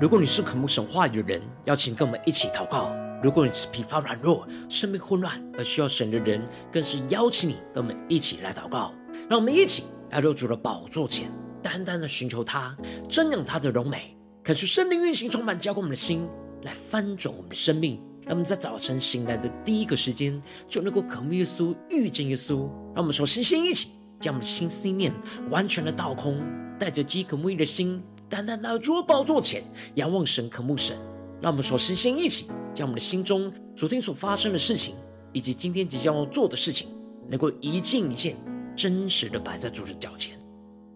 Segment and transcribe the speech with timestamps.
[0.00, 2.90] 如果你是渴慕神话语的人，邀请跟我们一起祷告；
[3.22, 6.42] 如果你是疲乏软弱、生命混乱而需要神的人，
[6.72, 8.94] 更是邀请你跟我们一起来祷告。
[9.28, 11.30] 让我们一起来到主的宝座前，
[11.62, 12.74] 单单的寻求他，
[13.10, 16.26] 瞻仰他的荣美，恳求圣灵运行充满，浇灌我们的心，
[16.62, 18.02] 来翻转我们的生命。
[18.22, 22.60] 让我们在早晨醒来的第一个时间，就能够渴慕耶稣、遇见耶稣。
[22.94, 25.12] 让我们首先先一起将我们的心思念
[25.50, 26.42] 完全的倒空，
[26.78, 28.02] 带着饥渴慕义的心。
[28.30, 29.64] 单单到主的宝座前，
[29.96, 30.96] 仰望神，渴慕神。
[31.42, 34.94] 让我们首先先一起将我们的心中昨天所发生的事情，
[35.32, 36.88] 以及今天即将要做的事情，
[37.28, 38.36] 能够一件一件
[38.76, 40.38] 真实的摆在主的脚前，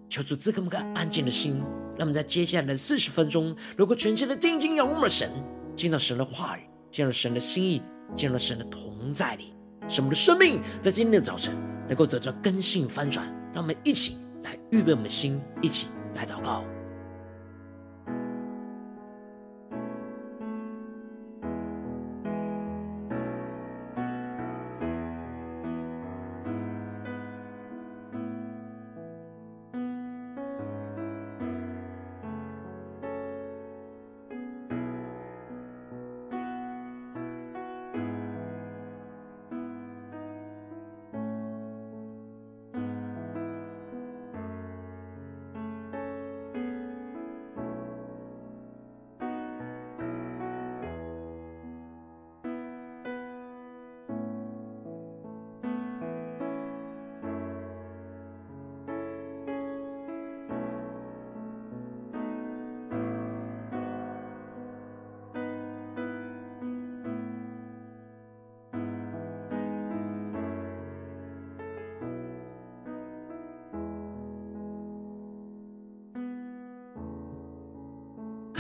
[0.09, 1.61] 求主赐给我们个安静的心。
[1.97, 5.31] 让我们在接下来的四十分钟，能够全心的定睛仰望神，
[5.75, 7.83] 见到神的话语，见到神的心意，
[8.15, 9.55] 见到神的同在里，
[9.89, 11.57] 使我们的生命在今天的早晨
[11.89, 13.27] 能够得到更新翻转。
[13.53, 16.65] 让我们一起来预备我们的心，一起来祷告。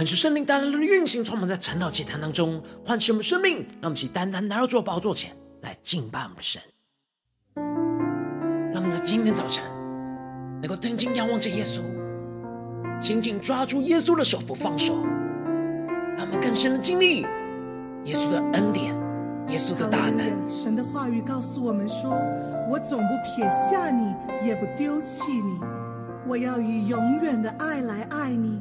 [0.04, 5.32] 恳求圣灵单单的运行，充满在晨祷祭坛当中，唤起我们生命，让我们起单单来到主的宝座前
[5.62, 6.60] 来敬拜我们的神。
[7.54, 9.64] 让我们在今天早晨
[10.60, 11.80] 能够定睛仰望着耶稣，
[13.00, 15.02] 紧紧抓住耶稣的手不放手，
[16.18, 17.22] 让我们更深的经历
[18.04, 18.94] 耶稣的恩典、
[19.48, 20.46] 耶稣的大能。
[20.46, 22.12] 神的话语告诉我们说
[22.70, 24.14] ：“我总不撇下你，
[24.46, 25.58] 也不丢弃你，
[26.28, 28.60] 我要以永远的爱来爱你。”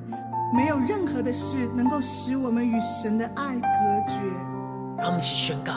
[0.54, 3.68] 没有任何的事能够使我们与神的爱隔
[4.08, 4.22] 绝。
[4.98, 5.74] 让我们一起宣告：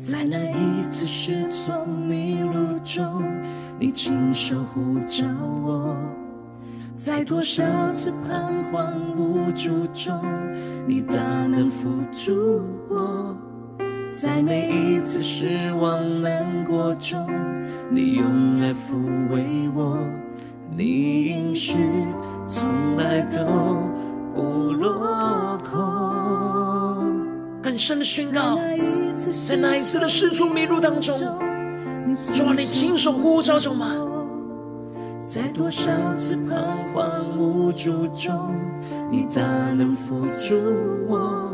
[0.00, 3.22] 在那一次失措迷路中，
[3.78, 5.26] 你亲手呼召
[5.62, 5.94] 我；
[6.96, 7.62] 在多少
[7.92, 10.18] 次彷徨无助中，
[10.86, 13.36] 你大能扶助我；
[14.14, 17.28] 在每一次失望难过中，
[17.90, 19.98] 你用爱抚慰我。
[20.76, 21.76] 你应许。
[22.54, 23.40] 从来都
[24.32, 25.74] 不落空。
[27.60, 28.56] 更深的宣告，
[29.48, 31.18] 在那一次的失足迷路当中，
[32.36, 33.88] 主啊，你亲手呼召着吗？
[35.28, 36.54] 在多少次彷
[36.94, 38.54] 徨无助中，
[39.10, 40.54] 你大能扶助
[41.08, 41.50] 我；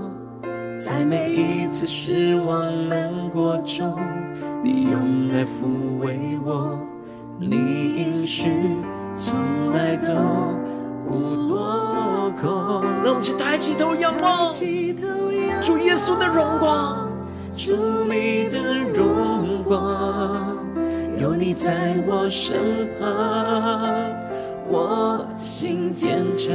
[0.79, 3.99] 在每一次失望难过中，
[4.63, 6.79] 你用爱抚慰我。
[7.39, 7.57] 你
[7.97, 8.51] 应许
[9.17, 9.33] 从
[9.73, 10.13] 来都。
[11.11, 14.49] 不落空，让我们抬起头仰望
[15.61, 17.11] 主耶稣的荣光，
[17.57, 17.75] 主
[18.09, 20.57] 你的荣光，
[21.19, 23.11] 有你在我身旁，
[24.69, 26.49] 我心坚强。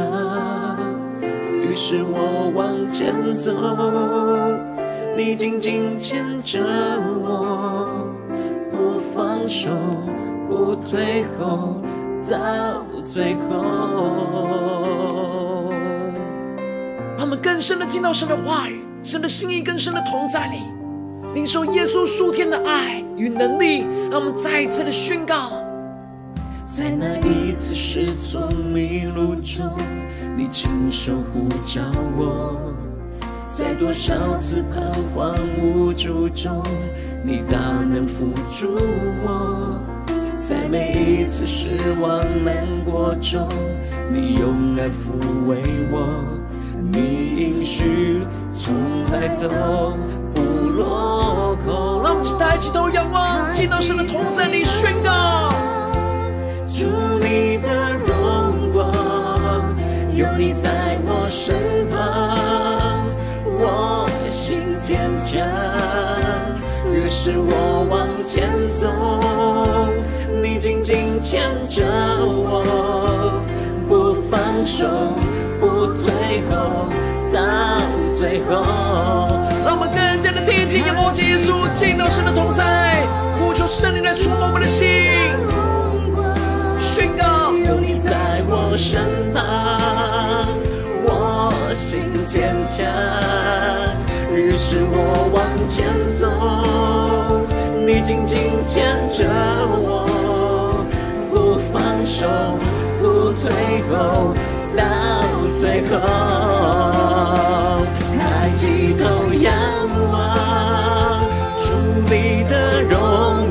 [1.51, 3.51] 于是我往前走，
[5.17, 6.61] 你紧紧牵着
[7.21, 7.89] 我，
[8.71, 9.69] 不放手，
[10.47, 11.75] 不退后。
[12.29, 13.69] 到最后，
[17.17, 20.63] 让我们更深的进到神的话语、神的心意、更深的同在里，
[21.33, 23.85] 领受耶稣属天的爱与能力。
[24.09, 25.51] 让我们再一次的宣告：
[26.65, 29.69] 在那一次失措迷路中，
[30.35, 31.81] 你亲手呼召
[32.17, 32.55] 我；
[33.53, 36.63] 在多少次彷徨无助中，
[37.23, 38.79] 你大能扶助
[39.23, 39.74] 我。
[40.47, 43.49] 在每一次失望难过中，
[44.11, 45.57] 你用爱抚慰
[45.89, 46.23] 我，
[46.93, 46.99] 你
[47.35, 48.21] 应许
[48.53, 48.75] 从
[49.11, 49.97] 来都
[50.35, 52.03] 不落空。
[52.03, 55.49] 让我们抬起头仰望，见到神的同在你宣告：
[56.67, 56.85] 主
[57.19, 58.91] 你的荣光，
[60.13, 60.69] 有你在
[61.07, 61.55] 我身
[61.89, 63.03] 旁，
[63.47, 65.41] 我的心坚强，
[66.93, 68.47] 于是我往前
[68.79, 69.44] 走。
[71.25, 71.83] 牵着
[72.21, 73.41] 我，
[73.89, 74.85] 不放手，
[75.59, 76.85] 不退后。
[77.33, 77.39] 到
[78.15, 78.61] 最后。
[79.65, 83.07] 让我们更加的贴近，仰望耶稣，进到神的同在，
[83.39, 84.85] 呼求圣灵来触摸我们的心，
[86.79, 89.01] 宣告有你在我身
[89.33, 89.41] 旁，
[91.07, 92.85] 我心坚强。
[94.31, 95.87] 于是我往前
[96.19, 96.29] 走，
[97.83, 99.25] 你紧紧牵着
[99.81, 100.05] 我，
[102.17, 102.25] 手，
[103.01, 103.51] 不退
[103.91, 104.33] 后，
[104.73, 104.79] 到
[105.59, 105.91] 最后。
[108.17, 109.03] 抬起头
[109.33, 109.51] 仰
[110.13, 110.15] 望，
[111.59, 111.65] 主
[112.05, 112.93] 你的荣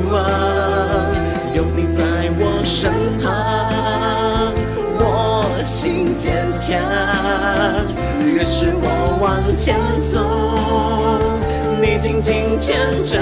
[0.09, 0.25] 光，
[1.55, 2.01] 有你在
[2.39, 2.91] 我身
[3.21, 3.29] 旁，
[4.99, 5.05] 我
[5.67, 6.65] 心坚强。
[8.25, 8.87] 于是我
[9.21, 9.77] 往前
[10.11, 10.17] 走，
[11.83, 13.13] 你紧紧牵着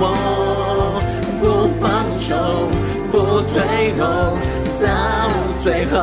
[0.00, 0.04] 我，
[1.42, 1.86] 不放
[2.18, 2.30] 手，
[3.12, 4.02] 不退后，
[5.62, 5.96] 最后。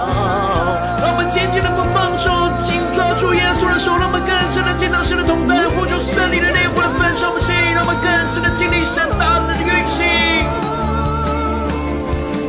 [1.02, 2.30] 让我们紧紧的不放手，
[2.64, 10.06] 紧抓住耶稣的手，让我们更深的见到神的同在，呼求圣灵的烈火来焚烧我们心，让我们更深的经历神大能的运行。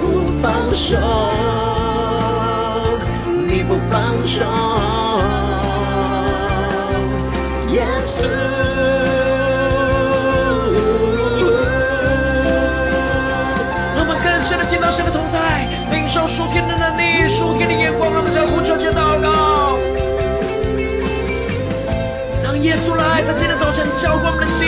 [0.01, 0.05] 不
[0.41, 0.97] 放手，
[3.47, 4.45] 你不放手，
[7.71, 8.27] 耶稣。
[13.95, 16.97] 让我们更深的见到神的同在，领受属天的能
[24.49, 24.67] 心。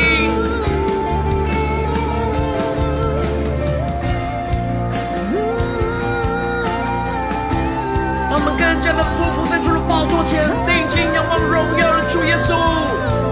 [8.31, 12.55] 让我们更加的匍匐在主的宝座前，定睛仰望荣耀的主耶稣。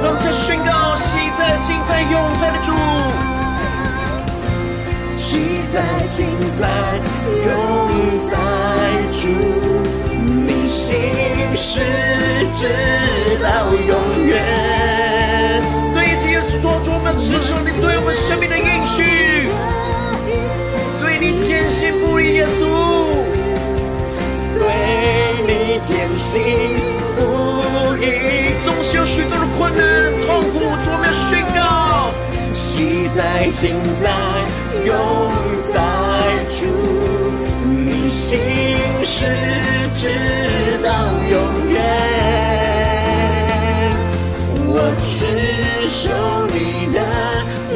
[0.00, 2.72] 让我们再宣告：昔在、今在、永在的主。
[5.16, 5.76] 昔在、
[6.08, 6.26] 今
[6.58, 6.66] 在、
[7.46, 7.48] 永
[8.28, 8.32] 在
[9.12, 9.28] 主，
[10.46, 11.80] 你心事
[12.56, 12.62] 直
[13.42, 14.57] 到永远。
[17.38, 18.98] 对一切耶稣说出我们持守你对我们生命的应许，
[21.00, 22.60] 对你坚信不疑，耶稣。
[24.58, 24.62] 对
[25.46, 26.34] 你坚信
[27.16, 27.18] 不
[28.02, 28.04] 疑，
[28.64, 29.80] 总是有许多的困难、
[30.26, 32.10] 痛苦，主我们要宣告：
[32.52, 33.62] 昔在、今
[34.02, 34.10] 在、
[34.84, 34.90] 永
[35.72, 35.74] 在
[36.50, 36.58] 主，
[37.64, 38.40] 你心
[39.04, 39.16] 事
[39.94, 40.02] 直
[40.82, 40.88] 到
[41.30, 41.34] 永
[41.70, 41.76] 远。
[44.70, 45.06] 我持
[45.88, 46.10] 守
[46.52, 46.56] 你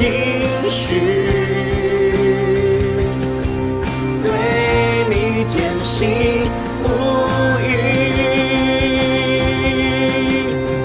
[0.03, 0.99] 应许，
[4.23, 4.27] 对
[5.09, 6.09] 你坚信
[6.83, 6.89] 不
[7.63, 7.65] 疑。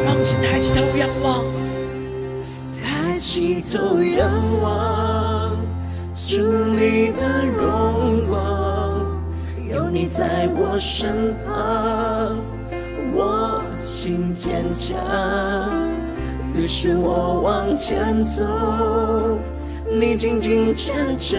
[0.05, 1.43] 让我们先抬起头仰望，
[2.83, 4.29] 抬起头仰
[4.61, 5.57] 望，
[6.27, 6.29] 主
[6.75, 8.37] 你的荣光，
[9.67, 12.37] 有你在我身旁，
[13.15, 15.86] 我心坚强。
[16.57, 18.43] 于是我往前走，
[19.85, 21.37] 你紧紧牵着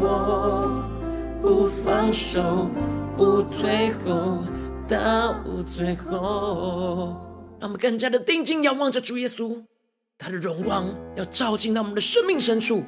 [0.00, 0.82] 我，
[1.40, 2.68] 不放手，
[3.16, 4.38] 不退后，
[4.88, 7.14] 到最后。
[7.60, 9.62] 让我们更加的定睛仰望着主耶稣，
[10.18, 12.82] 他的荣光要照进到我们的生命深处。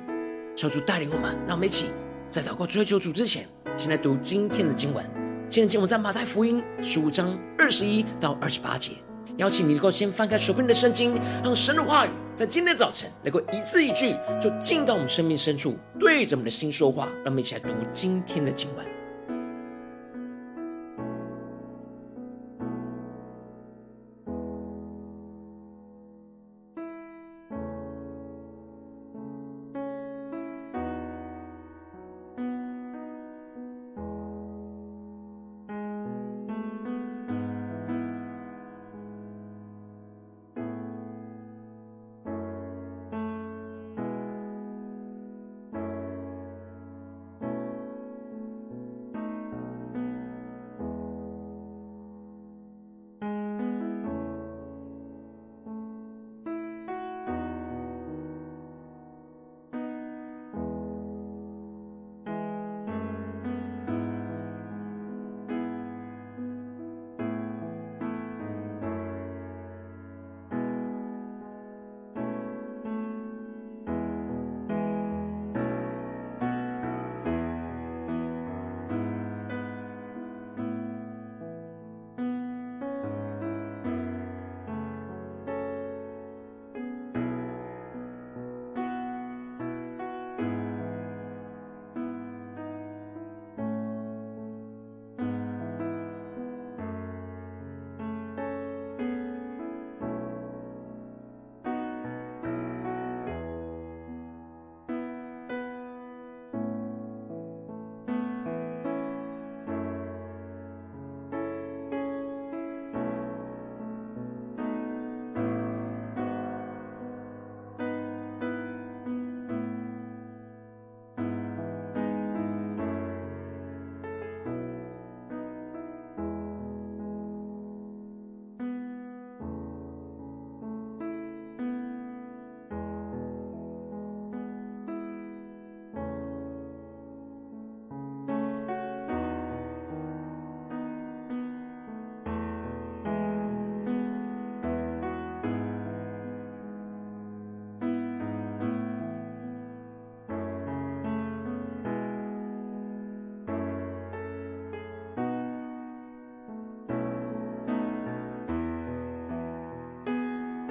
[0.57, 1.87] 求主带领我们，让我们一起
[2.33, 5.09] 在祷告追求主之前，先来读今天的经文。
[5.49, 8.93] 今天经文在马太福音十五章二十一到二十八节。
[9.41, 17.07] 邀请你能够先翻开手边的圣经，让神的话语在今天早晨能够一字一句就进到我们生命深处，对着我们的心说话。
[17.07, 19.00] 让我们一起来读今天的经文。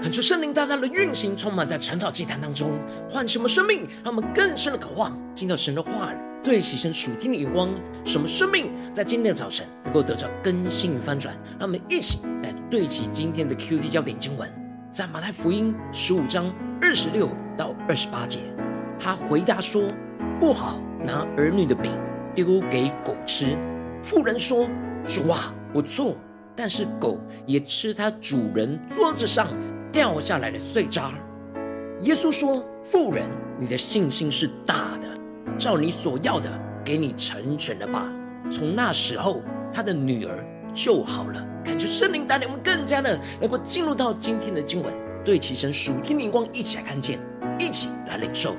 [0.01, 2.79] 恳求圣灵大大的运行，充满在晨祷祭坛当中，
[3.09, 6.17] 唤什么生命，让我们更深的渴望进到神的话语。
[6.41, 7.69] 对齐神属天的眼光，
[8.05, 11.35] 什么生命在今天的早晨能够得到更新与翻转。
[11.59, 14.49] 让我们一起来对齐今天的 QT 焦点经文，
[14.93, 16.49] 在马太福音十五章
[16.81, 18.39] 二十六到二十八节。
[18.97, 19.83] 他回答说
[20.39, 21.91] ：“不好拿儿女的饼
[22.33, 23.57] 丢给狗吃。”
[24.01, 24.69] 妇人说
[25.05, 26.15] ：“主啊，不错，
[26.55, 29.49] 但是狗也吃它主人桌子上
[29.91, 31.11] 掉下来的碎渣。”
[32.01, 33.29] 耶稣说：“妇人，
[33.59, 35.07] 你的信心是大的。”
[35.57, 36.49] 照你所要的，
[36.85, 38.09] 给你成全了吧。
[38.49, 39.41] 从那时候，
[39.73, 41.45] 他的女儿就好了。
[41.65, 44.93] 感觉圣灵带领我们更加的能够进入到今天的经文，
[45.25, 47.19] 对齐神属天灵光，一起来看见，
[47.59, 48.55] 一起来领受。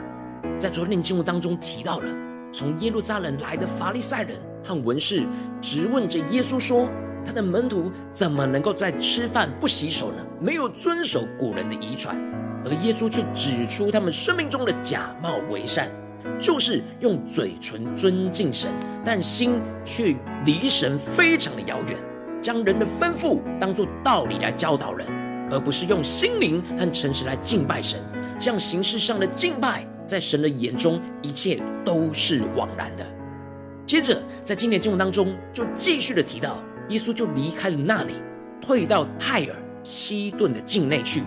[0.59, 2.15] 在昨天的经文当中提到了，
[2.53, 5.27] 从耶路撒冷来的法利赛人和文士
[5.63, 6.87] 质问着耶稣说，
[7.25, 10.17] 他的门徒怎么能够在吃饭不洗手呢？
[10.41, 12.17] 没有遵守古人的遗传，
[12.65, 15.91] 而耶稣却指出他们生命中的假冒为善。
[16.39, 18.71] 就是用嘴唇尊敬神，
[19.05, 21.97] 但心却离神非常的遥远，
[22.43, 25.07] 将人的吩咐当作道理来教导人，
[25.51, 27.99] 而不是用心灵和诚实来敬拜神。
[28.39, 33.07] 这样形式上的敬拜，在神的眼中一切都是枉然的。
[33.87, 38.15] 接着，在今天经文当中，就继续的提到，耶稣就离开了那里，
[38.61, 41.23] 退到泰尔西顿的境内去。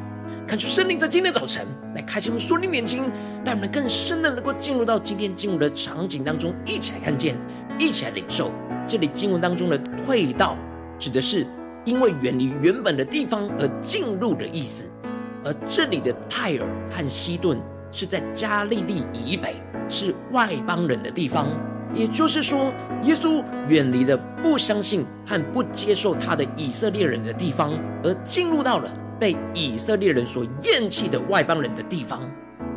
[0.46, 1.66] 看出圣灵在今天早晨
[1.96, 3.10] 来开启我们属灵眼睛，
[3.46, 7.38] 带我们更深的能够进入到今天经文的场景当中，一起来看见，
[7.80, 8.52] 一起来领受。
[8.86, 10.58] 这里经文当中的“退到”
[11.00, 11.48] 指的是
[11.86, 14.84] 因为远离原本的地方而进入的意思，
[15.46, 17.58] 而这里的泰尔和西顿
[17.90, 19.56] 是在加利利以北，
[19.88, 21.48] 是外邦人的地方。
[21.94, 22.74] 也就是说，
[23.04, 27.74] 耶稣远离了不相信和不接受他的以色列人的地方，
[28.04, 28.92] 而进入到了。
[29.20, 32.30] 被以色列人所厌弃的外邦人的地方，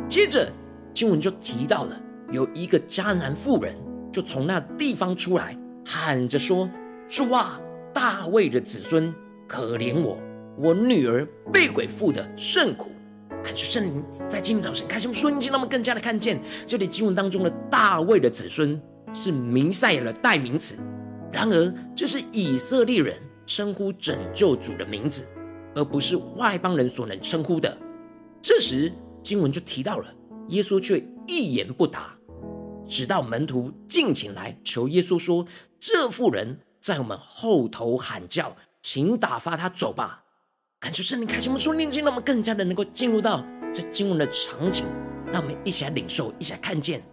[0.07, 0.49] 接着
[0.93, 1.99] 经文就提到了
[2.31, 3.75] 有一个迦南妇人，
[4.13, 6.69] 就从那地方出来，喊着说
[7.09, 7.59] ：“主啊，
[7.93, 9.13] 大卫的子孙，
[9.45, 10.17] 可怜我，
[10.57, 12.91] 我女儿被鬼附的甚苦。”
[13.43, 18.79] 感谢圣灵在今早晨开启我们属灵眼睛，让我们更加的看见这里经文当中的大卫的子孙
[19.17, 20.77] 是弥赛亚的代名词，
[21.33, 25.25] 然而这是以色列人称呼拯救主的名字。
[25.75, 27.77] 而不是外邦人所能称呼的。
[28.41, 30.11] 这时经文就提到了，
[30.47, 30.97] 耶稣却
[31.27, 32.17] 一言不答，
[32.87, 35.45] 直到门徒进前来求耶稣说
[35.79, 40.23] ：“这妇人在我们后头喊叫，请打发她走吧。”
[40.81, 44.83] 感谢圣灵开启我们属灵眼睛，让我们更加的能够进入到这经文的场景，
[45.31, 47.03] 让我们一起来领受，一起来看见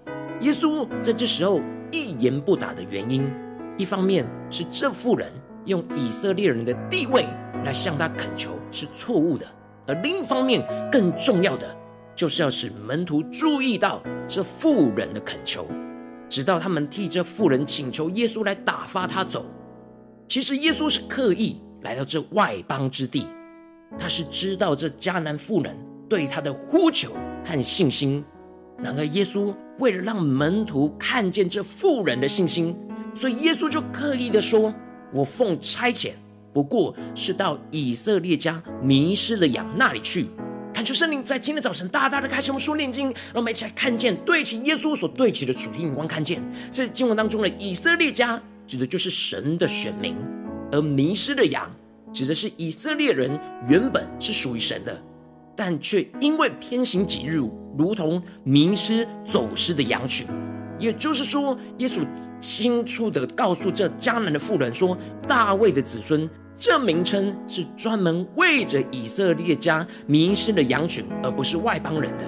[0.40, 1.60] 耶稣在这时候
[1.90, 3.30] 一言不答的原因。
[3.76, 5.30] 一方面是这妇人
[5.64, 7.26] 用以色列人的地位。
[7.64, 9.46] 来向他恳求是错误的，
[9.86, 10.62] 而另一方面，
[10.92, 11.74] 更重要的
[12.14, 15.66] 就是要使门徒注意到这妇人的恳求，
[16.28, 19.46] 直到他们替这妇人请求耶稣来打发他走。
[20.28, 23.28] 其实耶稣是刻意来到这外邦之地，
[23.98, 25.74] 他是知道这迦南妇人
[26.06, 27.12] 对他的呼求
[27.46, 28.22] 和信心。
[28.76, 32.76] 然而耶稣为了让门徒看见这妇人的信心，
[33.14, 34.72] 所以耶稣就刻意的说
[35.12, 36.12] ：“我奉差遣。”
[36.54, 40.26] 不过是到以色列家迷失的羊那里去。
[40.72, 46.40] 恳求圣灵在今天早晨大大的开启我们属灵眼睛，让我们一起来看见对齐耶稣所对齐的属天眼光，看见
[46.70, 50.16] 在经文当中的以色列家指的就是神的选民，
[50.70, 51.68] 而迷失的羊
[52.12, 53.36] 指的是以色列人
[53.68, 55.02] 原本是属于神的，
[55.56, 60.26] 但却因为偏行己路，如同迷失走失的羊群。
[60.78, 62.04] 也就是说，耶稣
[62.40, 72.24] 清楚地告诉这迦南的妇人说：“大卫的子孙。”这名称是专门为着以色列家迷失的羊群，而不是外邦人的。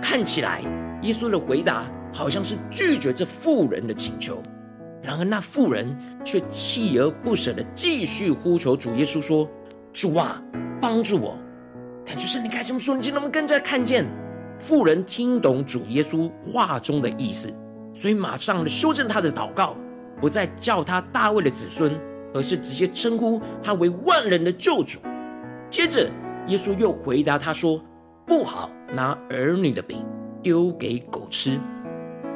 [0.00, 0.62] 看起来，
[1.02, 4.42] 耶稣的回答好像是拒绝这妇人的请求，
[5.02, 5.86] 然而那妇人
[6.24, 9.46] 却锲而不舍地继续呼求主耶稣说
[9.92, 10.42] ：“主啊，
[10.80, 11.36] 帮助我！”
[12.12, 14.04] 感觉圣灵开启我们属灵眼睛，让我们更加看见
[14.58, 17.50] 富人听懂主耶稣话中的意思，
[17.94, 19.74] 所以马上修正他的祷告，
[20.20, 21.98] 不再叫他大卫的子孙。
[22.34, 24.98] 而是直接称呼他为万人的救主。
[25.70, 26.10] 接着，
[26.48, 27.82] 耶稣又回答他说
[28.26, 30.02] ：“不好拿儿女的饼
[30.42, 31.58] 丢给狗吃。”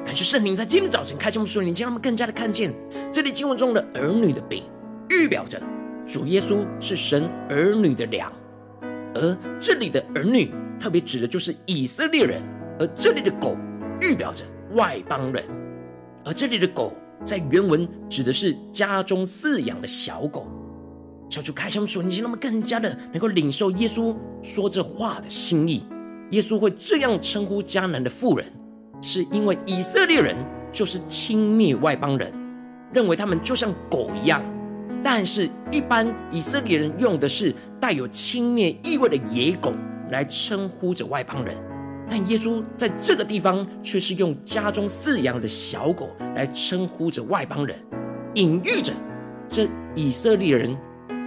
[0.04, 2.74] 感谢圣灵在今天早晨开这么说，你将他，们更加的看见
[3.10, 4.64] 这里经文中的儿女的饼，
[5.08, 5.60] 预表着
[6.06, 8.30] 主耶稣是神儿女的粮，
[9.16, 12.42] 而这里的儿女特别指的就是以色列人，
[12.78, 13.56] 而这里的狗
[14.00, 15.44] 预表着外邦人，
[16.24, 16.92] 而这里的狗。
[17.24, 20.46] 在原文指的是家中饲养的小狗，
[21.30, 25.82] 小主开箱属灵，让我们更加的能够领受耶稣说这话的心意。
[26.30, 28.46] 耶稣会这样称呼迦南的妇人，
[29.00, 30.36] 是因为以色列人
[30.70, 32.32] 就是轻蔑外邦人，
[32.92, 34.44] 认为他们就像狗一样。
[35.02, 39.72] 但是，一般以色列人用的是带有轻蔑意味的野狗
[40.10, 41.56] 来称呼着外邦人，
[42.08, 47.78] 但耶稣在这个地方却是用家中饲养的小狗来称呼着外邦人，
[48.34, 48.92] 隐喻着
[49.48, 50.76] 这以色列人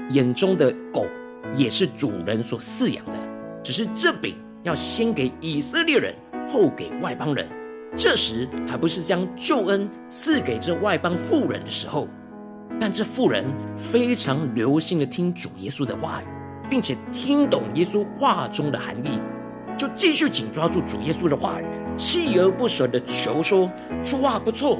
[0.09, 1.05] 眼中的狗
[1.55, 3.13] 也是主人所饲养的，
[3.63, 6.13] 只是这饼要先给以色列人，
[6.49, 7.47] 后给外邦人。
[7.95, 12.07] 这时还不是将救恩赐给这外邦富人的时候。
[12.79, 13.45] 但这妇人
[13.75, 16.25] 非常留心的听主耶稣的话语，
[16.69, 19.19] 并且听懂耶稣话中的含义，
[19.77, 21.65] 就继续紧抓住主耶稣的话语，
[21.97, 23.69] 锲而不舍的求说
[24.01, 24.79] ：“说话不错，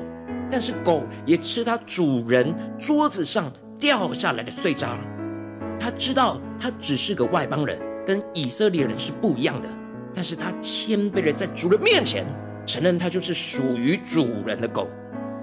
[0.50, 4.97] 但是狗也吃它主人桌子上掉下来的碎渣。”
[5.78, 9.67] 他知道他只是个外邦人，跟以色列人是不一样的，
[10.13, 12.26] 但是他谦卑的在主人面前
[12.65, 14.89] 承认他就是属于主人的狗，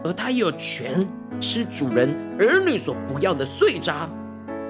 [0.04, 1.06] 而他也有权。
[1.40, 4.08] 吃主人儿女所不要的碎渣，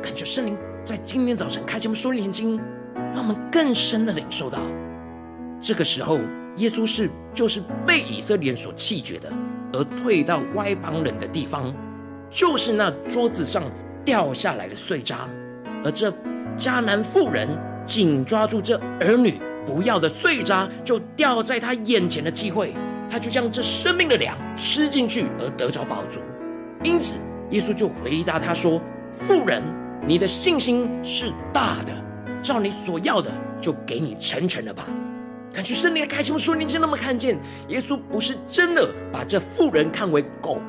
[0.03, 2.61] 恳求圣灵在今天早晨开启我们属灵眼睛，
[3.15, 4.59] 让我们更深的领受到，
[5.61, 6.19] 这个时候
[6.57, 9.33] 耶稣是就是被以色列人所弃绝的，
[9.73, 11.73] 而退到外邦人的地方，
[12.31, 13.63] 就是那桌子上
[14.05, 15.29] 掉下来的碎渣，
[15.85, 16.13] 而这
[16.57, 17.49] 迦南妇人
[17.87, 22.75] 紧抓住这儿女不要的碎渣，就掉在他眼前的机会，
[23.09, 26.21] 他就将这生命的粮吃进去，而得着饱足。
[26.83, 27.17] 因此，
[27.51, 28.81] 耶稣就回答他说
[29.27, 29.63] ：“妇人，
[30.07, 31.93] 你的信心是大的，
[32.43, 34.87] 照你所要的，就给你成全了吧。”
[35.53, 40.61] 感觉圣灵的开启，说：“你真那么看见耶稣不是真的把这妇人看为狗，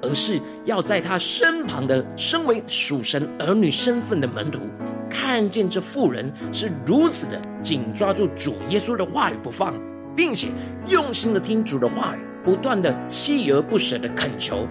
[0.00, 4.60] 而是要在他身旁的身为属神儿女身份的门徒，
[5.10, 9.74] 看见这妇人是如此的紧抓住主耶稣的话语不放，
[10.16, 10.48] 并且
[10.88, 14.66] 用心的听主的话语，不断的锲而不舍的恳求。”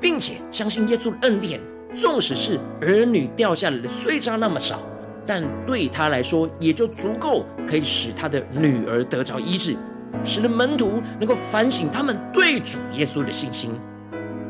[0.00, 1.60] 并且相信耶稣的恩典，
[1.94, 4.80] 纵使是儿女掉下来的碎渣那么少，
[5.26, 9.76] 但对他来说也就足够，可以使他的女儿得着医治，
[10.24, 13.72] 使得门徒能够反省他们对主耶稣的信心。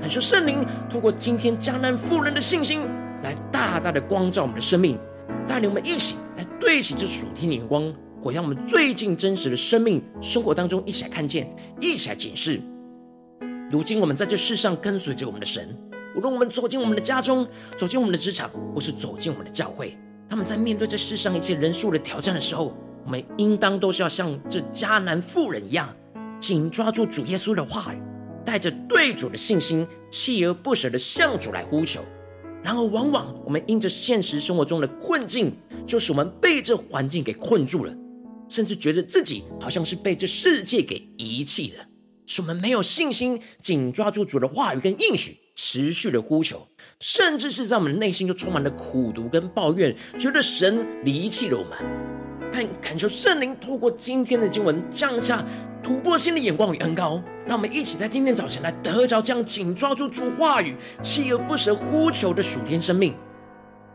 [0.01, 2.83] 感谢圣灵透过今天迦南妇人的信心，
[3.23, 4.97] 来大大的光照我们的生命，
[5.47, 12.61] 带领我们一起来对齐这属天的眼光，活在我们最近真实的生命生活当中，一起来看见，一起来检视。
[13.71, 15.77] 如今我们在这世上跟随着我们的神，
[16.17, 19.95] 无论我们走进我们的家中，走进我们的职场，或是走进我们的教会，
[20.27, 25.95] 他们在面对这世上一切人数的挑战的时候，我们应当都是要像这迦南妇人一样，
[26.41, 27.99] 紧抓住主耶稣的话语，
[28.43, 32.01] 带着对主的信心，锲而不舍的向主来呼求。
[32.63, 35.53] 然而，往往我们因着现实生活中的困境，
[35.87, 37.95] 就是我们被这环境给困住了，
[38.49, 41.85] 甚至觉得自己好像是被这世界给遗弃了。
[42.31, 46.69] 是我们没有信心，紧抓住主的话语跟应许，持续的呼求，
[47.01, 51.79] 甚至是在我们内心就充满了苦毒跟抱怨，觉得神离弃了我们。
[52.53, 55.43] 但恳求圣灵透过今天的经文降下
[55.83, 63.15] 突破性的眼光与恩膏，让我们一起在今天早晨来得着这样紧抓住主话语、锲而不舍呼求的属天生命。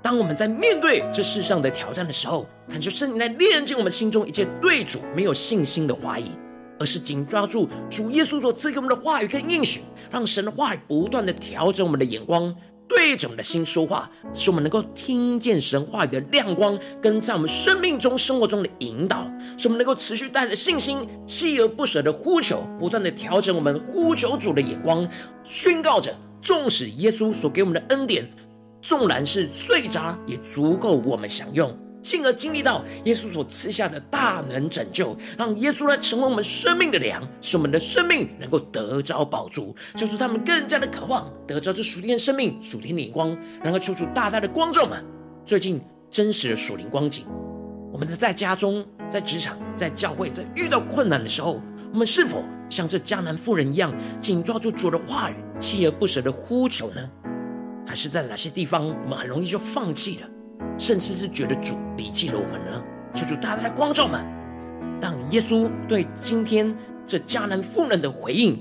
[0.02, 6.32] 当我们在面对这世上的挑战的时候，恳求圣灵来炼净我们心中一切对主没有信心的怀疑。
[6.79, 9.81] 而是紧抓住主耶稣所赐给我们的话语跟应许，
[10.12, 12.53] 让神的话语不断的调整我们的眼光，
[12.88, 19.25] 对着我们的心说话，使我们能够听见神话语的亮光，跟在我们生命中、生活中的引导，
[19.57, 25.07] 使我们能够持续带着信心，锲而不舍的呼求，不断的调整我们呼求主的眼光，
[25.43, 28.29] 宣告着，纵使耶稣所给我们的恩典，
[28.81, 31.75] 纵然是碎渣，也足够我们享用。
[32.03, 45.03] 进而经历到耶稣所赐下的大能拯救，让耶稣来成为我们生命的粮，使我们的生命能够得着饱足，求主他们更加的渴望得着这属天的生命、属天的光，然后求主大大的光照们
[45.45, 47.25] 最近真实的属灵光景。
[47.91, 51.61] 我们在家中、在职场、在教会，在遇到困难的时候，
[51.93, 57.09] 我们是否像这迦南妇人一样，紧抓住主的话语，锲而不舍的呼求呢？
[57.85, 60.27] 还是在哪些地方，我们很容易就放弃了？
[60.77, 62.83] 甚至是觉得主离弃了我们呢？
[63.13, 64.25] 求主大大的光照们，
[65.01, 68.59] 让耶稣对今天这迦南妇人的回应，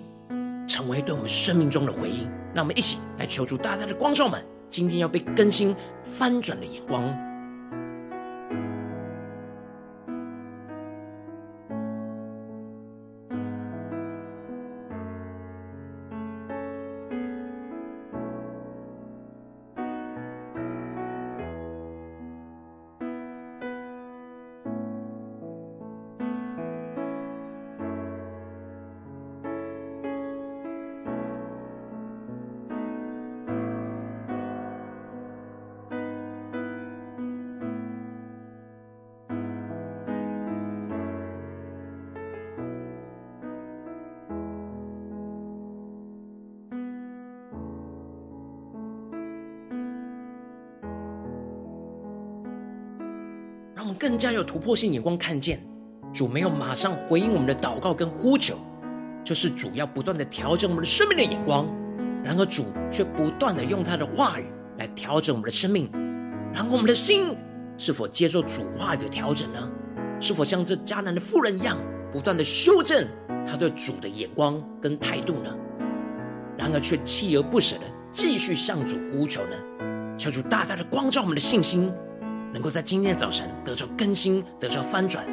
[0.69, 2.29] 成为对我们生命中的回应。
[2.55, 7.03] 让我们一起来求主大大的光照们，今天要被更新翻转的眼光。
[54.03, 55.65] 更加有突破性眼光，看见
[56.13, 58.57] 主没有马上回应我们的祷告跟呼求，
[59.23, 61.73] 就是主要不断的调整我们的生命的眼光。
[62.25, 64.47] 然而主却不断的用他的话语
[64.81, 65.89] 来调整我们的生命。
[66.53, 67.29] 然后我们的心
[67.79, 69.71] 是否接受主话语的调整呢？
[70.21, 71.79] 是否像这迦南的妇人一样，
[72.11, 73.07] 不断的修正
[73.47, 75.57] 他对主的眼光跟态度呢？
[76.59, 79.57] 然而却锲而不舍的继续向主呼求呢？
[80.19, 81.89] 求主大大的光照我们的信心，
[82.53, 85.27] 能够在今天的早晨得着更新，得着翻转。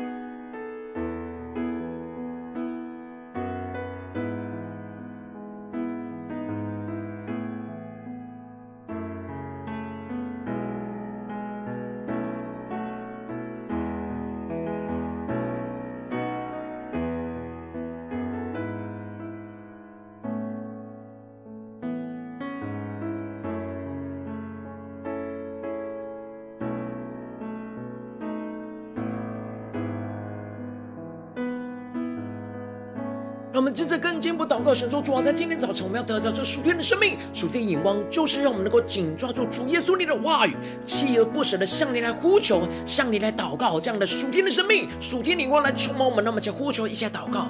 [33.59, 46.23] 我们接着更进一步祷告，神说：主啊，在今天早晨，我们要得到这属天的生命、属天的眼光，就是让我们能够紧抓住主耶稣你的话语，锲而不舍的向你来呼求，向你来祷告，这样的属天的生命、属天的眼光来触摸我们。
[46.23, 47.49] 那么，就呼求一下祷告。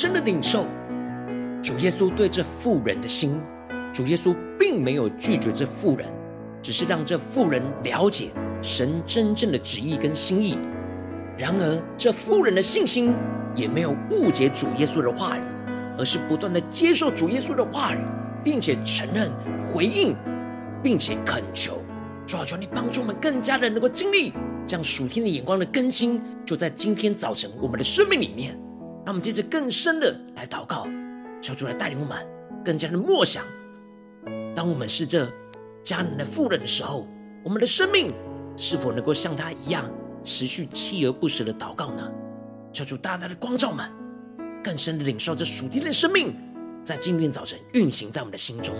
[0.00, 0.64] 深的领受
[1.60, 3.40] 主耶稣对这妇人的心。
[3.92, 6.06] 主耶稣并没有拒绝这妇人，
[6.62, 8.28] 只是让这妇人了解
[8.62, 10.56] 神真正的旨意跟心意。
[11.36, 13.12] 然而，这妇人的信心
[13.56, 15.40] 也没有误解主耶稣的话语，
[15.98, 17.98] 而是不断的接受主耶稣的话语，
[18.44, 19.28] 并且承认、
[19.72, 20.14] 回应，
[20.80, 21.82] 并且恳求。
[22.24, 24.32] 主啊，求你帮助我们更加的能够经历
[24.64, 28.56] 这样属天的眼光的更新，就在今天早晨我们的生命里面。
[29.08, 30.86] 让我们接着更深的来祷告，
[31.40, 32.14] 求主来带领我们
[32.62, 33.42] 更加的默想。
[34.54, 35.24] 当我们是这
[35.82, 37.08] 迦南的妇人的时候，
[37.42, 38.12] 我们的生命
[38.54, 39.90] 是否能够像他一样
[40.22, 42.06] 持续锲而不舍的祷告呢？
[42.70, 43.90] 求主大大的光照们，
[44.62, 46.36] 更深的领受这属天的生命，
[46.84, 48.74] 在今天早晨运行在我们的心中。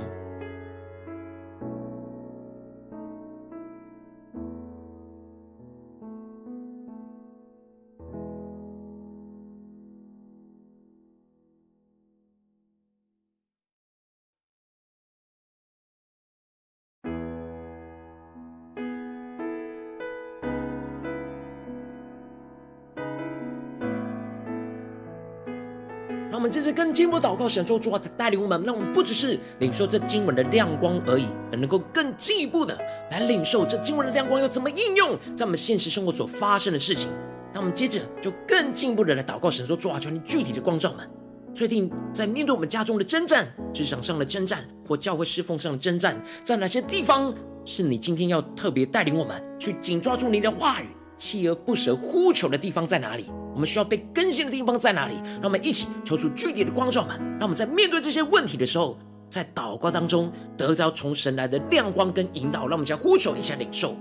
[26.49, 32.77] 们这次更进一步祷告，神说主啊，带领我们，让我们不只是领受这经文的亮光而已，而能够更进一步的
[33.11, 37.11] 来领受这经文的亮光要怎么应用在我们现实生活所发生的事情。
[37.53, 41.07] 那我们接着就更进一步的来祷告，神说主啊，求你具体的光照们，
[41.53, 47.35] 最近在面对我们家中的征战、职场上的征战或教会侍奉上的征战，在哪些地方
[47.67, 50.87] 是你今天要特别带领我们去紧抓住你的话语，
[51.19, 53.27] 锲而不舍呼求的地方在哪里？
[53.59, 55.15] 我们需要被更新的地方在哪里？
[55.41, 57.19] 让我们一起求出具体的光照们。
[57.41, 58.97] 让我们在面对这些问题的时候，
[59.29, 62.69] 在祷告当中得到从神来的亮光跟引导。
[62.69, 63.97] 让我们将呼求一起来领受。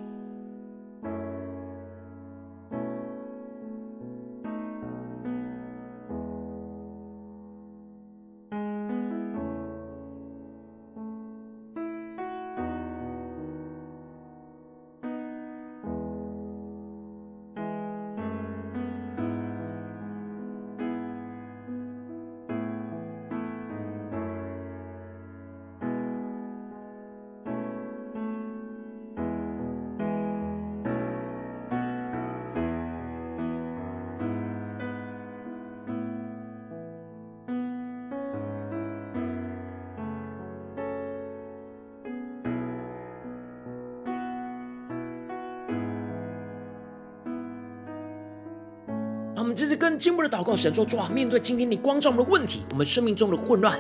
[49.98, 53.80] 进步的祷告，神说：主啊，面对今天你光照我们的问题，我们生命中的混乱，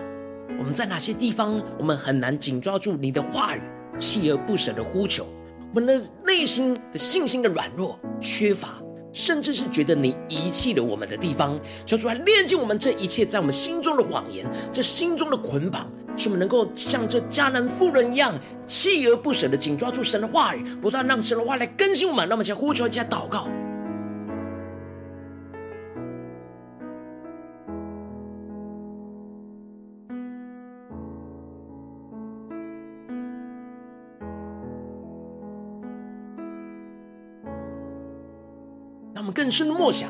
[0.57, 3.61] 我们在哪些地方我们很难紧抓住你的话语，
[3.99, 5.25] 锲而不舍的呼求？
[5.73, 8.69] 我们的内心的信心的软弱缺乏，
[9.11, 11.59] 甚至是觉得你遗弃了我们的地方。
[11.85, 18.33] 求主来炼净我们这一切在我们心中的谎言，这心中的捆绑，使我们能够像这迦南妇人一样，
[18.67, 22.27] 锲而不舍的紧抓住神的话语，不断让神的话来更新我们。
[22.27, 23.47] 那么先呼求一下祷告。
[39.37, 40.09] 更深的默想，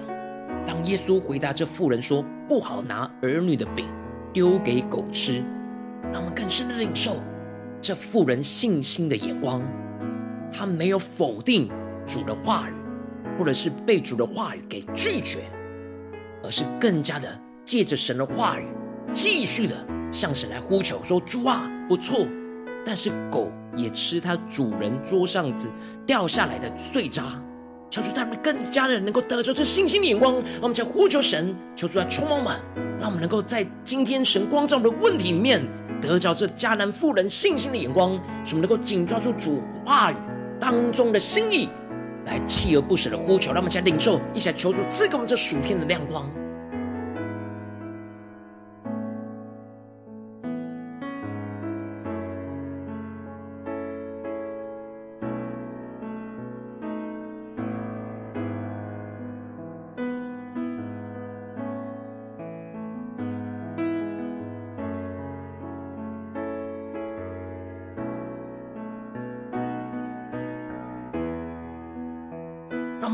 [0.65, 3.85] 当耶稣回答这妇人说：“不好拿儿女的饼
[4.31, 5.43] 丢给狗吃。”
[6.13, 7.17] 让我们更深的领受
[7.81, 9.61] 这妇人信心的眼光。
[10.49, 11.69] 他没有否定
[12.07, 12.73] 主的话语，
[13.37, 15.39] 或者是被主的话语给拒绝，
[16.41, 17.27] 而是更加的
[17.65, 18.65] 借着神的话语，
[19.11, 19.75] 继续的
[20.09, 22.25] 向神来呼求说：“主啊，不错，
[22.85, 25.69] 但是狗也吃它主人桌上子
[26.05, 27.23] 掉下来的碎渣。”
[27.89, 32.59] 求主他们更加的能够得着这信心的眼光，让我们在呼求神，求主来充满我们，
[32.99, 35.61] 让我们能够在今天神光照的问题里面
[36.01, 40.15] 得着这迦南妇人信心的眼光，使我们能够紧抓住主话语
[40.59, 41.69] 当中的心意，
[42.25, 46.29] 来锲而不舍的呼求，让我们在领受，一起来求主赐给我们这属天的亮光。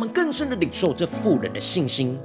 [0.08, 2.20] 更深的领受这妇人的信心，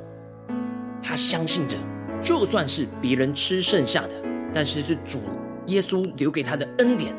[1.03, 1.77] 她相信着，
[2.23, 4.11] 就算是别人吃剩下的，
[4.55, 5.21] 但是是主
[5.67, 7.15] 耶稣留给她的恩典，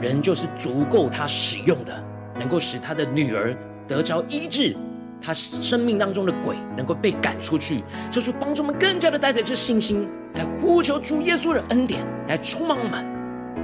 [0.00, 2.04] 仍旧是足够她使用的，
[2.38, 3.56] 能够使她的女儿
[3.88, 4.76] 得着医治，
[5.20, 13.06] 她生命当中的鬼能够被赶出去，就是帮助我们更加的带着这信心来呼求主耶稣的恩典，来充满我们，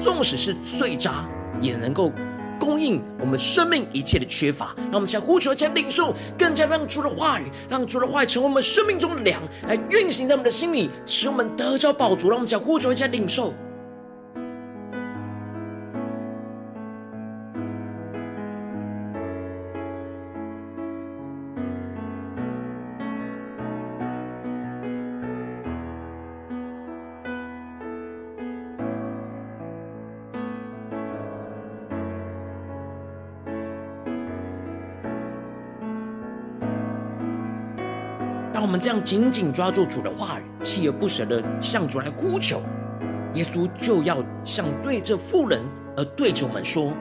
[0.00, 1.28] 纵使是碎渣
[1.60, 2.12] 也能够。
[2.70, 12.28] 供应我们生命一切的缺乏，让我们向呼求，向领受，更加让主的话语，让主的话语成为我们生命中的粮，来运行在我们的心里，使我们得着饱足。
[12.28, 13.52] 让我们向呼求，向领受。
[38.62, 42.60] 我们这样紧紧抓住主的话语，锲而不舍的向主来呼求，
[43.34, 45.62] 耶稣就要像对这妇人
[45.96, 46.92] 而对着我们说：“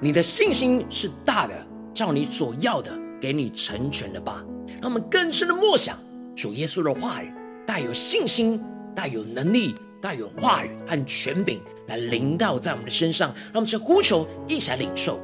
[0.00, 1.54] 你的信心是大的，
[1.94, 4.44] 照你所要的给你成全了吧。”
[4.82, 5.96] 让我们更深的默想
[6.34, 7.32] 主耶稣的话语，
[7.66, 8.62] 带有信心、
[8.94, 13.30] 带有能力、带有话语和权柄来临到在我们的身上。
[13.46, 15.18] 让我们先呼求，一起来领受。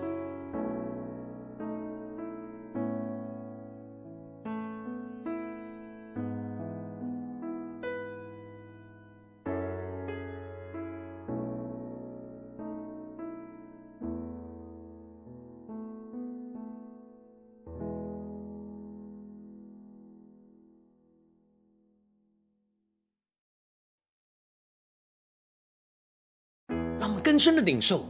[27.43, 28.07] 深的领受，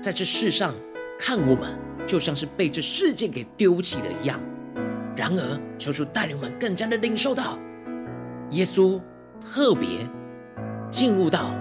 [0.00, 0.74] 在这世上
[1.18, 4.40] 看我们，就像是被这世界给丢弃的一样。
[5.14, 7.58] 然而，求主带领我们更加的领受到，
[8.52, 8.98] 耶稣
[9.38, 10.08] 特别
[10.90, 11.54] 进入到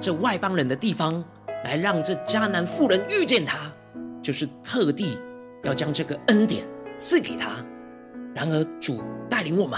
[0.00, 1.20] 这外邦人的地方，
[1.64, 3.58] 来让这迦南妇人遇见他，
[4.22, 5.18] 就是特地
[5.64, 6.64] 要将这个恩典
[6.96, 7.56] 赐给他。
[8.36, 9.76] 然而，主带领我们，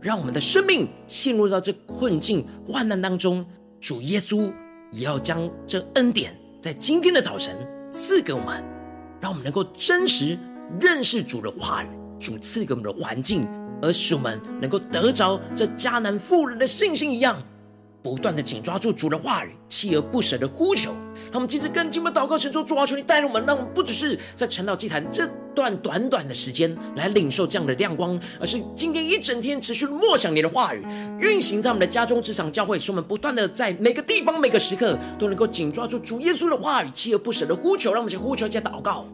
[0.00, 3.44] 让我们的生命陷入到这困境患难当中，
[3.78, 4.50] 主耶稣。
[4.90, 7.56] 也要将这恩典在今天的早晨
[7.90, 8.64] 赐给我们，
[9.20, 10.38] 让我们能够真实
[10.80, 13.46] 认识主的话语，主赐给我们的环境，
[13.82, 17.40] 而使我们能够得着这迦南妇人的信心一样。
[18.02, 20.94] 不断的紧抓住主的话语，锲而不舍的呼求。
[21.32, 30.84] 他们今天更进一步祷告，神说：主啊，求你带领我们，让我们不只是在晨祷祭坛这段短短的时间来领受这样的亮光，而是今天一整天持续默想你的话语，
[31.20, 37.92] 运行在我们的家中、职场、教会，使我们不断的在每个地方、每个时刻都能够紧抓住主耶稣的话语，锲而不舍的呼求。
[37.92, 39.06] 让我们先呼求，一下祷告。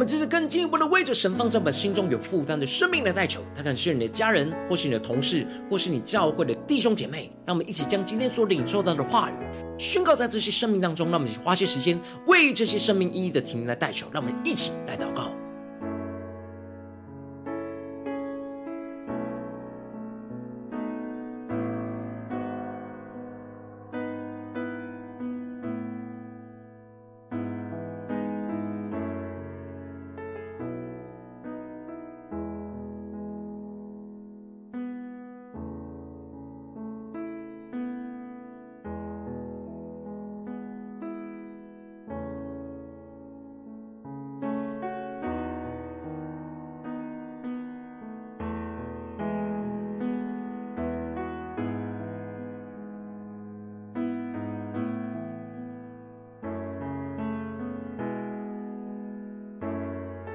[0.00, 7.30] 我们这次更进一步的为着神放在我们心中有负担的生命来代求，他可能是你的家人，或是你的同事，或是你教会的弟兄姐妹。
[7.44, 9.34] 让我们一起将今天所领受到的话语
[9.76, 11.10] 宣告在这些生命当中。
[11.10, 14.06] 让我们一起花些时间为这些生命一一的提名来代求。
[14.10, 15.30] 让我们一起来祷告。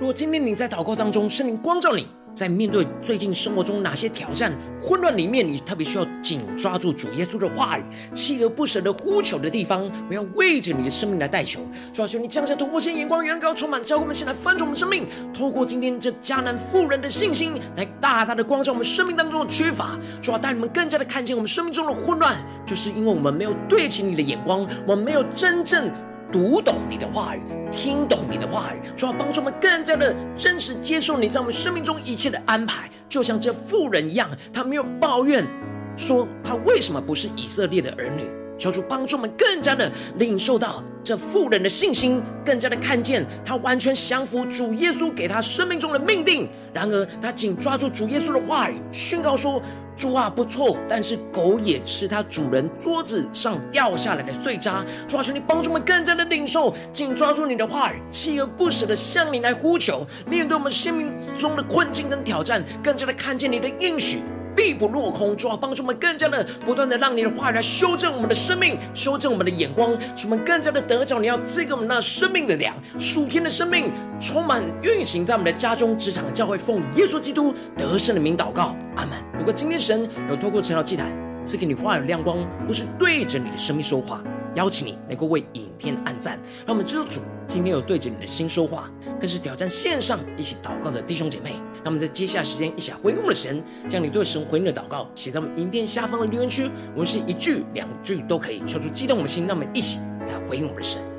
[0.06, 11.60] 如果今天你在祷告当中，圣灵光照你，在面对最近生活中哪些挑战、混乱里面，你特别需要紧抓住主耶稣的话语，锲而不舍的呼求的地方，我要为着你的生命来代求。
[11.92, 19.98] 主啊，求你降下突破性眼光，远高充满，教会我们现在翻转我们生命，透过今天这迦南妇人的信心，来大大的光照我们生命当中的缺乏。
[20.22, 25.92] 主啊，带你们更加的看见我们生命中的混乱，就是因为我们没有对齐你的眼光，我们没有真正。
[26.36, 27.40] 读懂你的话语，
[27.72, 35.48] 听懂你的话语，主要帮助我们更加的真实接受你在我们生命中一切的安排，就像这妇人一样，她没有抱怨，
[35.96, 38.45] 说她为什么不是以色列的儿女。
[38.58, 46.50] 求主帮助我们更加的领受到这妇人的信心，更加的看见他完全降服主耶稣给他生命中的命定。
[46.74, 49.62] 然而，他紧抓住主耶稣的话语，宣告说
[49.96, 60.06] ：“主啊，不错，但是狗也吃他主人桌子上掉下来的碎渣。”主啊，求你帮助我们更加的领受，紧抓住你的话语，锲而不舍的向你来呼求。
[60.28, 64.20] 面对我们生命中的困境跟挑战，更加的看见你的应许。
[64.56, 79.12] 必不落空，主啊，帮助我们更加的不断的让你的话语来修正我们的生命，修正我们的眼光，使我们更加的得着你要赐给我们那生命的粮，属天的生命充满运行在我们的家中、职场、教会，奉耶稣基督得胜的名祷告，阿门。
[79.38, 81.12] 如果今天神有透过这道祭坛
[81.46, 84.24] 赐给你话语亮光，不是对着你的生命说话。
[84.56, 88.90] 邀请你能够为影片按赞，让我们知道主今天有对着你的心说话，
[89.20, 91.56] 更是挑战线上一起祷告的弟兄姐妹。
[91.84, 99.46] 那我们在接下来时间一起来回应我们的神，将你对神回应的祷告写在我们影片下方的留言区，我们是一句两句都可以，说出激动我们的心。
[99.46, 101.15] 让我们一起来回应我们的神。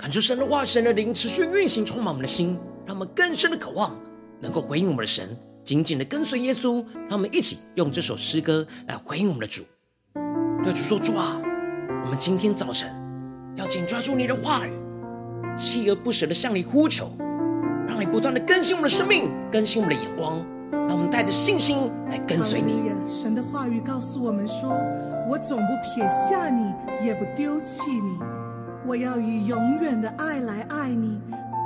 [0.00, 3.94] 感受神的话，神的灵持续运行，充满我们的心，让我们更深的渴望，
[4.40, 6.82] 能够回应我们的神，紧紧的跟随耶稣。
[7.06, 9.62] 让我们一起用这首诗歌来回应我们的主。
[10.64, 11.38] 对主说：“主啊，
[12.02, 12.90] 我们今天早晨
[13.56, 14.72] 要紧抓住你的话语，
[15.54, 17.10] 锲而不舍的向你呼求，
[17.86, 20.42] 让你不断的更新我们的生命，更新我们的眼光，
[20.72, 24.70] 让我们带着信心来跟随你。”神的话语告诉我们说
[25.28, 26.72] ：“我总不撇下你，
[27.04, 28.18] 也不丢弃你。”
[28.90, 31.20] 我要以永远的爱来爱你，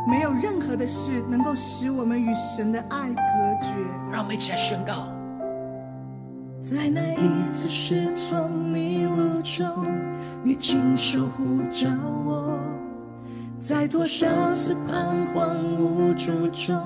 [0.07, 3.72] 没有任何的事能够使我们与神的爱隔绝。
[4.12, 5.09] 让我们一起来宣告，
[6.61, 9.66] 在那一次失聪迷路中，
[10.43, 11.89] 你亲手呼召
[12.27, 12.59] 我；
[13.59, 16.79] 在多少次彷徨无助中，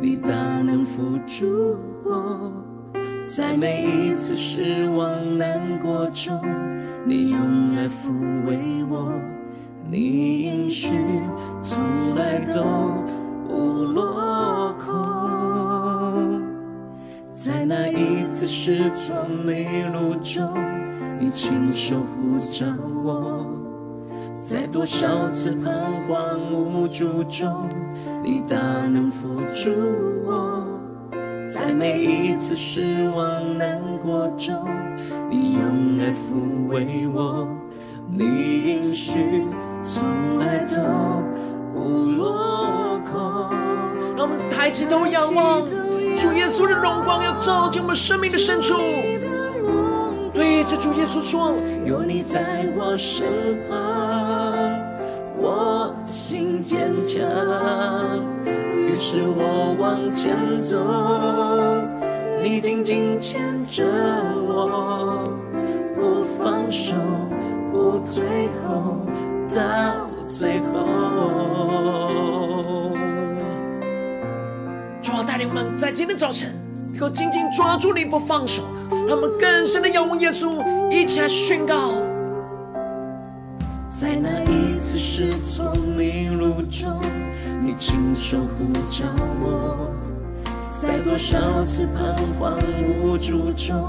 [0.00, 2.50] 你大能扶助我；
[3.28, 6.40] 在每一次失望难过中，
[7.04, 9.12] 你用爱抚慰我。
[9.88, 10.88] 你应许
[11.62, 11.78] 从
[12.16, 12.64] 来都
[13.48, 16.42] 不落空，
[17.32, 19.14] 在那一次失措
[19.44, 20.52] 迷路中，
[21.20, 22.66] 你亲手呼召
[23.04, 23.46] 我；
[24.44, 25.70] 在多少次彷
[26.08, 27.68] 徨无助中，
[28.24, 28.56] 你大
[28.88, 29.70] 能扶住
[30.26, 30.64] 我；
[31.48, 34.68] 在每一次失望难过中，
[35.30, 35.62] 你用
[36.00, 37.46] 爱抚慰我。
[38.08, 39.12] 你应许。
[39.86, 40.76] 从来都
[41.72, 43.54] 不落空。
[44.16, 48.74] 让我们抬起头仰望主耶稣，的荣光要照进我们生命的深处。
[50.34, 51.54] 对着主耶稣说：
[51.86, 53.26] 有你在我身
[53.68, 53.76] 旁，
[55.36, 57.22] 我心坚强。
[58.74, 60.76] 于是我往前走，
[62.42, 63.84] 你紧紧牵着
[64.46, 65.24] 我，
[65.94, 66.94] 不放手，
[67.72, 68.98] 不退后，
[69.56, 69.62] 到
[70.28, 70.66] 最后。
[75.00, 76.52] 主带领我们在今天早晨
[76.92, 78.62] 能够紧紧抓住你不放手，
[79.08, 81.92] 让我们更深的仰望耶稣，一起来宣告。
[83.88, 87.00] 在那一次失聪迷路中，
[87.62, 89.06] 你亲手呼召
[89.40, 89.88] 我；
[90.82, 93.86] 在多少次彷徨无助中，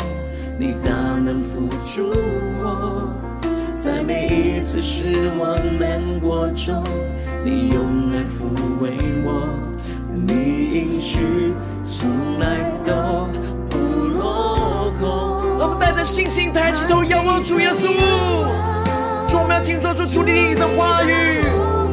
[0.57, 2.07] 你大能扶助
[2.63, 2.96] 我；
[3.79, 6.83] 在每一次失望难过中，
[7.45, 8.49] 你用爱抚
[8.81, 8.91] 慰
[9.23, 9.47] 我。
[10.11, 10.33] 你
[10.73, 11.53] 应许
[11.87, 13.27] 从来都
[13.69, 13.77] 不
[14.17, 15.07] 落空。
[15.59, 17.87] 我们带着信心抬起头仰望主耶稣，
[19.29, 21.43] 主，我们要紧抓住主你的话语，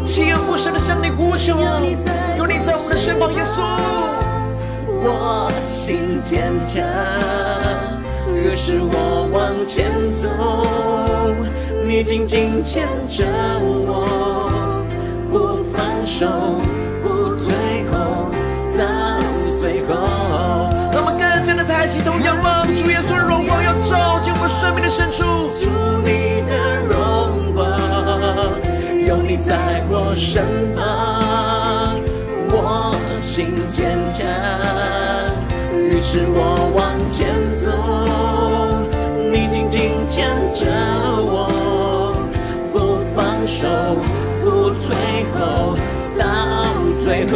[0.06, 1.58] 锲而不舍的向你呼求。
[2.38, 3.60] 有你在我们的身旁，耶稣，
[4.88, 6.82] 我心坚强，
[8.34, 10.28] 于是我往前走，
[11.96, 13.24] 你紧紧牵着
[13.86, 14.82] 我，
[15.30, 16.26] 不放手。
[17.04, 17.54] 不退
[17.88, 18.26] 后，
[18.76, 18.82] 到
[19.60, 19.94] 最后。
[20.92, 25.22] 让我们更加的抬起头仰望，主耶稣的荣光要照进我生命的深处。
[25.62, 25.70] 主
[26.02, 26.98] 你的荣
[27.54, 27.62] 光，
[29.06, 29.54] 有你在
[29.88, 30.42] 我身
[30.74, 30.82] 旁，
[32.50, 32.90] 我
[33.22, 34.26] 心坚强。
[35.72, 37.30] 于是我往前
[37.62, 37.70] 走，
[39.30, 39.80] 你紧紧
[40.10, 40.26] 牵
[40.56, 40.66] 着
[41.22, 41.23] 我，
[43.64, 43.96] 手，
[44.44, 45.74] 不退后，
[46.18, 46.22] 到
[47.02, 47.32] 最后。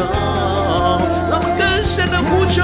[1.30, 2.62] 让我们更深的呼求。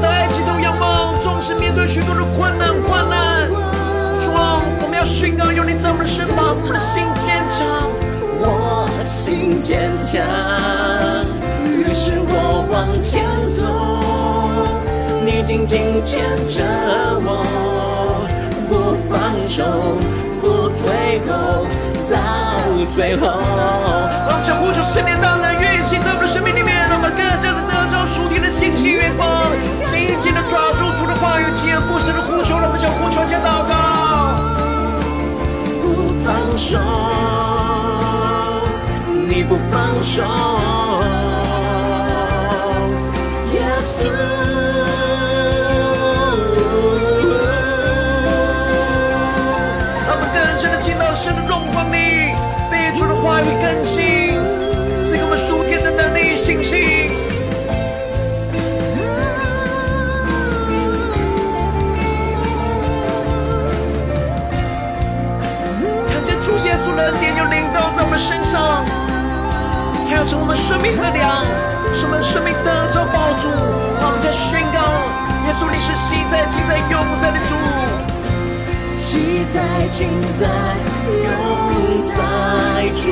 [0.00, 3.48] 抬起头仰望，总是面对许多的困难患难。
[3.48, 7.66] 主啊，我们要宣告有你在我们的身旁，我们的心坚强，
[8.40, 10.20] 我心坚强。
[11.64, 13.24] 于是我往前
[13.56, 13.64] 走，
[15.24, 16.62] 你紧紧牵着
[17.24, 17.42] 我，
[18.68, 19.64] 不放手，
[20.42, 21.64] 不退后，
[22.14, 22.18] 到
[22.94, 23.26] 最后。
[24.28, 29.50] 让这呼求圣灵大能运行在我们的生命里面，让我们更加的得着属天的信心愿望。
[29.86, 33.74] 紧紧的抓住主的话语，锲而不舍的呼求，让我们向呼求加祷告。
[35.82, 36.78] 不放手，
[39.28, 40.22] 你不放手，
[53.46, 54.34] 主的话语更新，
[55.02, 57.10] 赐给我们属天的能力信心。
[68.18, 68.82] 身上，
[70.08, 71.44] 还要成我们生命的粮，
[71.92, 73.46] 使我们生命得着饱足。
[73.52, 74.80] 我们再宣告：
[75.44, 77.52] 耶稣，你是昔在、今在、永在的主。
[78.96, 80.08] 昔在、今
[80.40, 80.48] 在、
[81.24, 81.28] 永
[82.08, 82.16] 在
[82.96, 83.04] 主，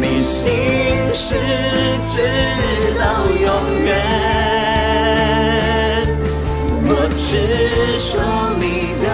[0.00, 0.38] 你心
[1.14, 1.34] 事
[2.06, 2.14] 直
[2.98, 3.48] 到永
[3.84, 3.88] 远。
[6.82, 7.28] 我只
[7.98, 8.10] 守
[8.58, 8.64] 你
[9.02, 9.06] 的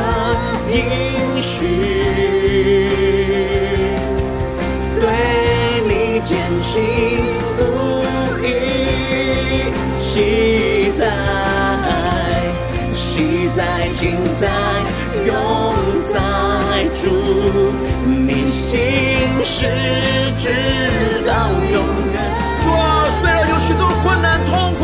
[0.73, 0.75] 应
[1.41, 1.49] 许。
[5.01, 5.03] 对
[5.85, 5.91] 你
[6.25, 6.29] 坚
[6.62, 6.73] 信
[7.57, 7.61] 不
[8.43, 8.45] 疑，
[10.01, 10.05] 昔
[10.99, 11.01] 在，
[12.93, 13.05] 昔
[13.55, 13.59] 在，
[13.93, 14.03] 今
[14.41, 14.45] 在，
[15.27, 15.31] 永
[16.12, 16.14] 在
[17.01, 17.05] 主，
[18.07, 18.80] 你心
[19.44, 19.66] 是
[20.36, 20.44] 直
[21.26, 21.76] 到永
[22.12, 22.16] 远。
[22.62, 24.80] 主啊，虽然有许多困难痛苦，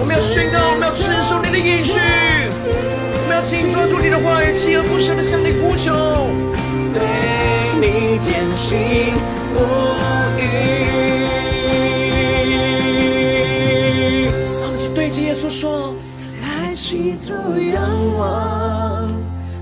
[0.00, 5.92] 我们要宣告，我们要承受你的应许，我们要紧抓住你的话语，锲而不舍的向你呼求，
[6.94, 7.00] 对
[7.80, 9.14] 你坚信
[9.54, 9.90] 不。
[15.52, 15.92] 说，
[16.40, 17.82] 抬起头仰
[18.16, 19.10] 望，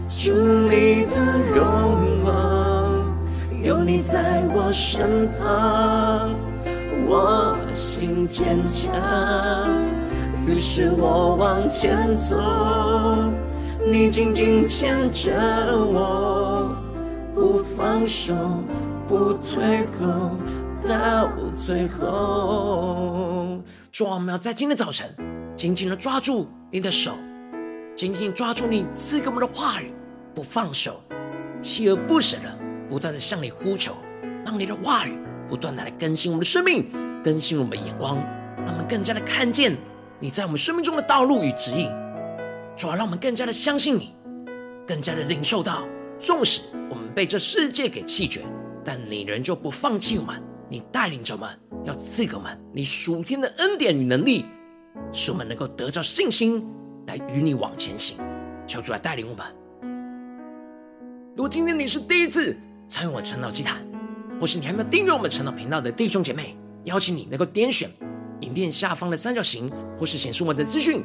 [0.07, 0.33] 主
[0.69, 1.17] 你的
[1.55, 1.65] 荣，
[4.69, 6.29] 我身旁，
[7.07, 8.93] 我心坚强。
[10.47, 12.37] 于是我往前走，
[13.91, 15.33] 你紧紧牵着
[15.75, 16.77] 我，
[17.35, 18.35] 不放手，
[19.09, 20.37] 不退后，
[20.87, 23.63] 到最后。
[23.91, 25.09] 主啊，我们要在今天早晨。
[25.57, 27.13] 紧紧的抓住你的手，
[27.97, 29.95] 紧紧抓住你赐给我们的话语，
[30.35, 31.01] 不放手，
[31.63, 33.95] 锲而不舍的不断的向你呼求，
[34.49, 35.13] 让你的话语
[35.47, 36.91] 不断的来更新我们的生命，
[37.23, 38.17] 更新我们的眼光，
[38.65, 39.77] 让我们更加的看见
[40.19, 41.91] 你在我们生命中的道路与指引。
[42.75, 44.15] 主啊，让我们更加的相信你，
[44.87, 45.87] 更加的领受到，
[46.19, 48.41] 纵使我们被这世界给弃绝，
[48.83, 50.43] 但你仍旧不放弃我们。
[50.71, 51.51] 你带领着我们，
[51.85, 54.47] 要赐给我们你属天的恩典与能力，
[55.13, 56.67] 使我们能够得着信心
[57.07, 58.17] 来与你往前行。
[58.67, 59.47] 求主来带领我们。
[61.37, 63.85] 如果今天你是第一次参与我晨祷祭坛，
[64.41, 67.91] 或是你还没有订阅我们晨祷频道的弟兄姐妹，邀请你能够点选
[68.41, 71.05] 影片下方的三角形，或是显示我们的资讯，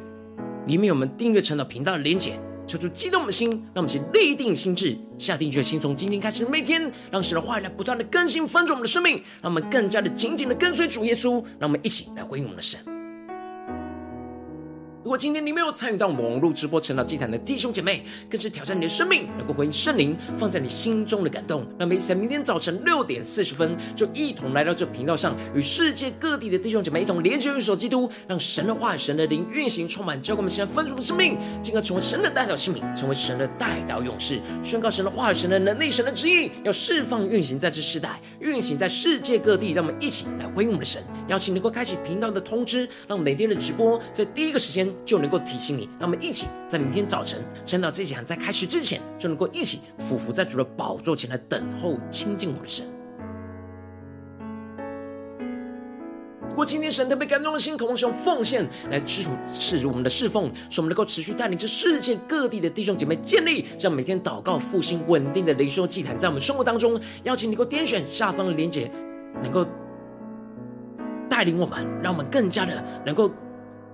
[0.66, 2.38] 里面有我们订阅晨祷频道的连结。
[2.66, 12.80] 求主激动我们的心，让我们去立定心智，下定决心，从今天开始，每天让神的话语来不断的更新翻转我们的生命，让我们更加的紧紧的跟随主耶稣，让我们一起来回应我们的神。
[15.04, 21.66] 如果今天你没有参与到我们网络直播晨祷祭坛的弟兄姐妹，更是挑战你的生命，能够回应圣灵放在你心中的感动。
[21.78, 39.72] 那么，在明天早晨六点四十分，就一同来到这频道上，与世界各地的弟兄姐妹一同连接、运手基督，让神的话语、神的灵运行充满，教灌我们现在分足的生命，进而成为神的代祷器皿，成为神的代祷勇士，宣告神的话语、神的能力、神的旨意，要释放运行在这世代，运行在世界各地。
[39.72, 44.93] 让我们一起来回应我们的神，邀请能够开启频道的通知，让每天的直播在第一个时间。
[45.04, 52.86] 就能够提醒你，让我们一起在明天早晨晨祷祭坛在开始之前，就能够一起俯伏在主的宝座前来等候亲近我们的神。
[56.48, 68.88] 如果今天神特别感动的心，渴望用奉献来支持我们的侍奉，使我们能够持续带领着世界各地的弟兄姐妹建立这样每天祷告复兴稳定的灵修祭坛，在我们生活当中，邀请你能够点选下方的连结，
[69.42, 69.66] 能够
[71.28, 73.30] 带领我们，让我们更加的能够。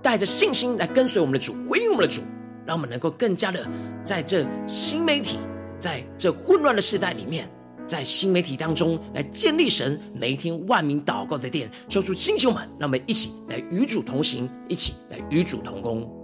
[0.01, 2.21] 带着信心来跟随我们的主，回应我们的主，
[2.65, 3.65] 让我们能够更加的
[4.05, 5.37] 在这新媒体，
[5.79, 7.49] 在这混乱的时代里面，
[7.85, 16.20] 在新媒体当中来建立神每一天万名祷告的殿，求主星球们，让我们一起来与主同行，一起来与主同工。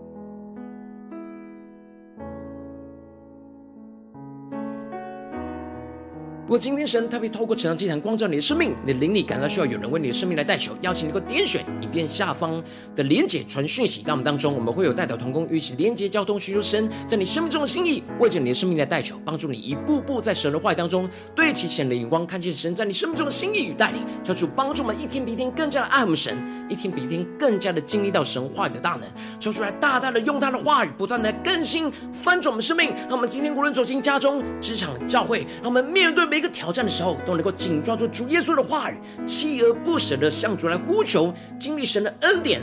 [6.48, 12.64] 如果今天神特别透过成长祭坛光照你的生命，你的灵里感到需要有人为你的生命来代求，邀请你能够点选影片下方
[12.95, 26.34] 的连结传讯息到我们当中，我们会有代表同工与其连结交通，寻求神在你生命中的心意，为着你的生命来代求，帮助你一步步在神的话语当中对齐神的眼光，看见神在你生命中的心意与带领，求主帮助我们一天比一天更加的爱我们神，
[26.70, 29.02] 一天比一天更加的经历到神话语的大能，
[29.38, 42.62] 求主来大大的用他的话语不断的更新翻转我们生命，让我们今天无论走进家中、职场、教会，让我们面对一个挑战的时候，都能够紧抓住主耶稣的话语，锲而不舍的向主来呼求，经历神的恩典，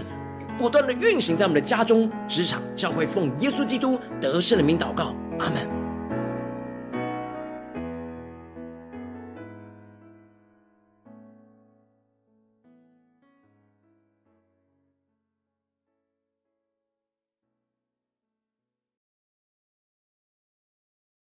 [0.59, 5.84] 不断的运行在我们的家中、职场、教会，奉耶稣基督得胜的名祷告，阿门。